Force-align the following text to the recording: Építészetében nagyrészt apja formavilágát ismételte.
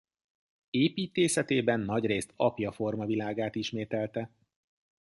Építészetében 0.69 1.79
nagyrészt 1.79 2.33
apja 2.35 2.71
formavilágát 2.71 3.55
ismételte. 3.55 4.29